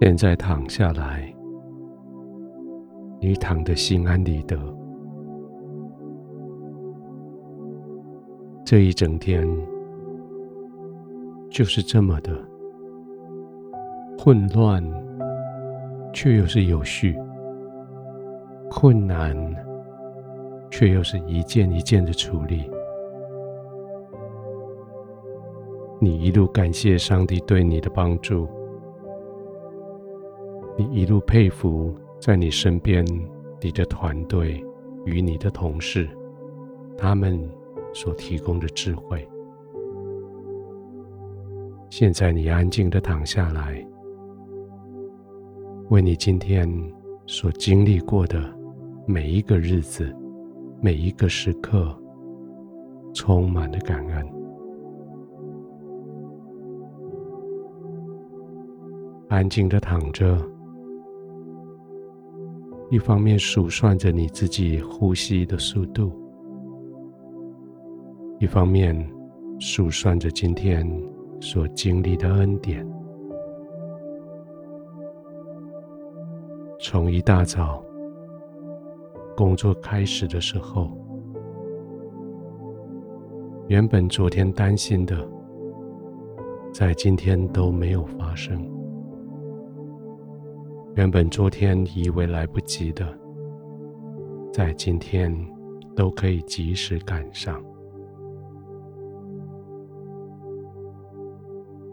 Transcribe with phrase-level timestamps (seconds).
[0.00, 1.34] 现在躺下来，
[3.20, 4.56] 你躺得心安理得。
[8.64, 9.44] 这一整天
[11.50, 12.32] 就是这么的
[14.16, 14.80] 混乱，
[16.12, 17.12] 却又是有序；
[18.70, 19.36] 困难，
[20.70, 22.70] 却又是一件一件的处理。
[26.00, 28.48] 你一路感谢上帝对你的帮助，
[30.78, 33.04] 你一路佩服在你身边
[33.60, 34.64] 你的团队
[35.04, 36.08] 与你的同事，
[36.96, 37.38] 他们。
[37.94, 39.26] 所提供的智慧。
[41.88, 43.82] 现在你安静的躺下来，
[45.88, 46.70] 为你今天
[47.26, 48.38] 所经历过的
[49.06, 50.14] 每一个日子、
[50.82, 51.98] 每一个时刻，
[53.14, 54.28] 充满了感恩。
[59.28, 60.38] 安静的躺着，
[62.90, 66.10] 一方面数算着你自己呼吸的速度。
[68.38, 68.96] 一方面
[69.58, 70.88] 数算着今天
[71.38, 72.86] 所经历的恩典，
[76.80, 77.84] 从一大早
[79.36, 80.90] 工作开始的时候，
[83.66, 85.28] 原本昨天担心的，
[86.72, 88.56] 在今天都没有发生；
[90.98, 93.06] 原本昨天以为来不及的，
[94.52, 95.32] 在今天
[95.94, 97.62] 都可以及时赶上。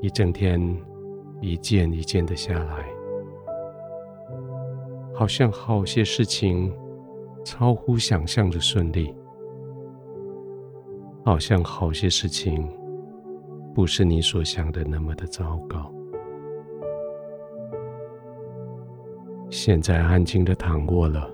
[0.00, 0.58] 一整天，
[1.42, 2.86] 一件一件的下来，
[5.12, 6.74] 好像好些事情
[7.44, 9.14] 超乎想象的顺利，
[11.22, 12.66] 好像好些事情
[13.74, 15.92] 不是你所想的那么的糟糕。
[19.48, 21.30] 现在安静的躺卧了，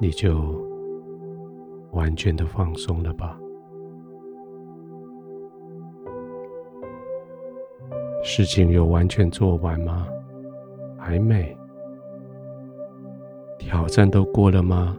[0.00, 0.34] 你就
[1.92, 3.38] 完全的放松了吧。
[8.22, 10.06] 事情有完全做完吗？
[10.98, 11.56] 还没。
[13.58, 14.96] 挑战都过了吗？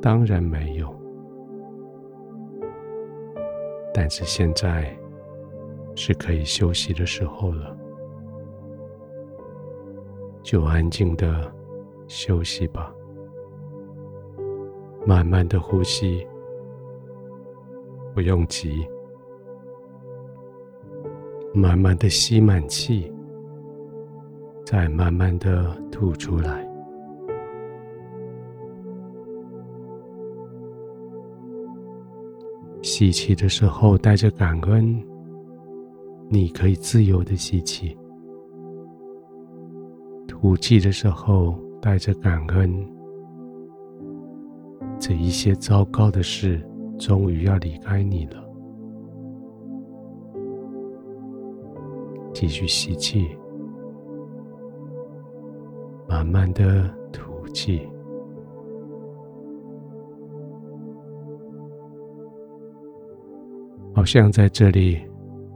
[0.00, 0.94] 当然没有。
[3.92, 4.94] 但是现在
[5.94, 7.76] 是可以休息的时候了，
[10.46, 11.52] 就安静的
[12.06, 12.94] 休息吧，
[15.04, 16.24] 慢慢的呼吸，
[18.14, 18.86] 不用急。
[21.52, 23.12] 慢慢的吸满气，
[24.64, 26.64] 再慢慢的吐出来。
[32.82, 35.04] 吸气的时候带着感恩，
[36.28, 37.96] 你可以自由的吸气；
[40.38, 42.86] 吐气的时候带着感恩，
[45.00, 46.62] 这一些糟糕的事
[46.98, 48.44] 终于要离开你了。
[52.34, 53.26] 继续吸气，
[56.06, 57.88] 慢慢的吐气，
[63.94, 65.00] 好像在这里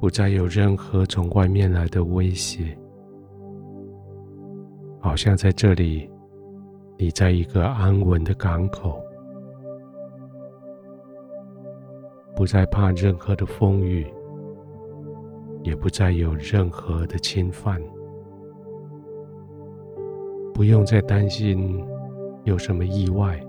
[0.00, 2.78] 不再有任何从外面来的威胁，
[5.08, 6.06] 好像在这里
[6.98, 9.02] 你在一个安稳的港口，
[12.36, 14.06] 不再怕任何的风雨。
[15.62, 17.82] 也不再有任何的侵犯，
[20.52, 21.82] 不用再担心
[22.44, 23.40] 有什么意外，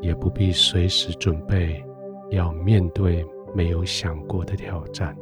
[0.00, 1.84] 也不必随时准备
[2.30, 3.24] 要面对
[3.54, 5.14] 没有想过的挑战，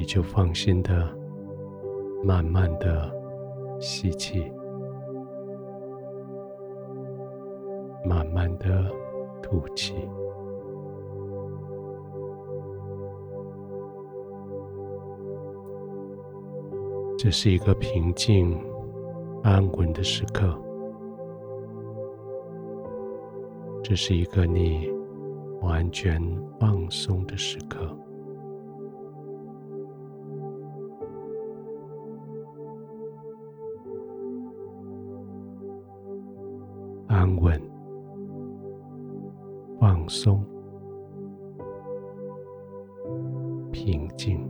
[0.00, 1.06] 你就放心的、
[2.24, 3.14] 慢慢的
[3.78, 4.50] 吸气，
[8.02, 8.90] 慢慢的
[9.42, 9.94] 吐气。
[17.18, 18.58] 这是一个平静、
[19.42, 20.58] 安稳的时刻。
[23.82, 24.90] 这是一个你
[25.60, 26.18] 完全
[26.58, 27.94] 放松的时刻。
[37.10, 37.60] 安稳、
[39.80, 40.40] 放松、
[43.72, 44.48] 平静。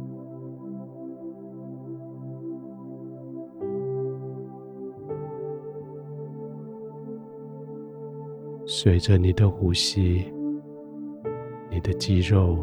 [8.67, 10.31] 随着你的呼吸，
[11.71, 12.59] 你的肌肉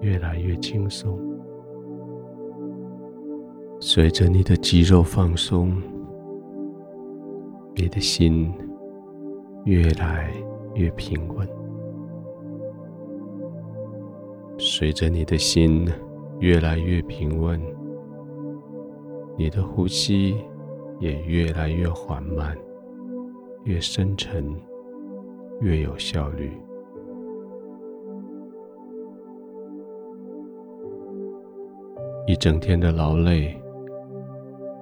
[0.00, 1.18] 越来越轻松。
[3.80, 5.82] 随着你的肌肉放松，
[7.74, 8.54] 你的心
[9.64, 10.32] 越来
[10.74, 11.48] 越平稳。
[14.58, 15.88] 随着你的心
[16.38, 17.60] 越来越平稳，
[19.36, 20.36] 你的呼吸
[20.98, 22.56] 也越来越缓慢，
[23.64, 24.54] 越深沉，
[25.60, 26.52] 越有效率。
[32.26, 33.60] 一整天的劳累，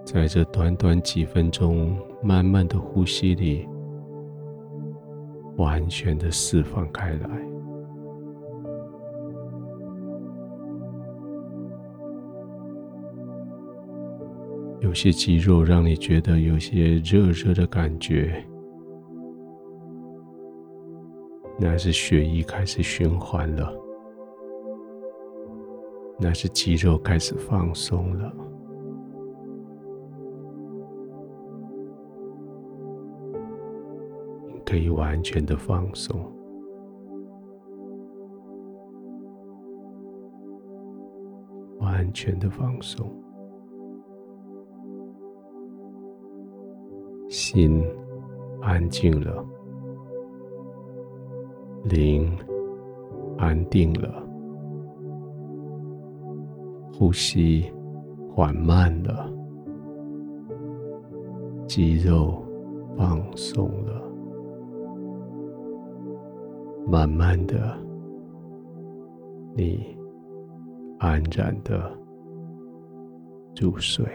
[0.05, 3.67] 在这短短几分钟慢慢的呼吸里，
[5.59, 7.29] 完全的释放开来。
[14.81, 18.43] 有些肌肉让你觉得有些热热的感觉，
[21.59, 23.71] 那是血液开始循环了，
[26.19, 28.33] 那是肌肉开始放松了。
[34.69, 36.15] 可以完全的放松，
[41.79, 43.11] 完全的放松，
[47.31, 47.83] 心
[48.61, 49.43] 安静了，
[51.85, 52.31] 灵
[53.39, 54.23] 安定了，
[56.93, 57.73] 呼吸
[58.31, 59.33] 缓慢了，
[61.67, 62.45] 肌肉
[62.99, 64.08] 放松了。
[66.91, 67.79] 慢慢的，
[69.55, 69.95] 你
[70.99, 71.93] 安然的
[73.61, 74.07] 入睡。